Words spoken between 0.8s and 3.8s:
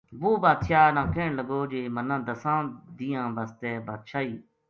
نا کہن لگو جی منا دَساں دِیہنا ں بسطے